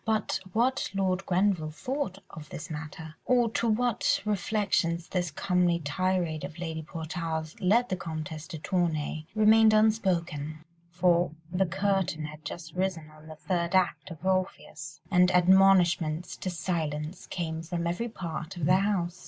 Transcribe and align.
But 0.03 0.39
what 0.53 0.89
Lord 0.95 1.23
Grenville 1.27 1.69
thought 1.69 2.17
of 2.31 2.49
this 2.49 2.71
matter, 2.71 3.13
or 3.23 3.51
to 3.51 3.67
what 3.69 4.19
reflections 4.25 5.07
this 5.07 5.31
homely 5.39 5.77
tirade 5.77 6.43
of 6.43 6.57
Lady 6.57 6.81
Portarles 6.81 7.55
led 7.61 7.87
the 7.87 7.95
Comtesse 7.95 8.47
de 8.47 8.57
Tournay, 8.57 9.27
remained 9.35 9.75
unspoken, 9.75 10.65
for 10.89 11.29
the 11.51 11.67
curtain 11.67 12.25
had 12.25 12.43
just 12.43 12.73
risen 12.73 13.11
on 13.11 13.27
the 13.27 13.35
third 13.35 13.75
act 13.75 14.09
of 14.09 14.25
Orpheus, 14.25 14.99
and 15.11 15.29
admonishments 15.29 16.35
to 16.37 16.49
silence 16.49 17.27
came 17.27 17.61
from 17.61 17.85
every 17.85 18.09
part 18.09 18.57
of 18.57 18.65
the 18.65 18.77
house. 18.77 19.19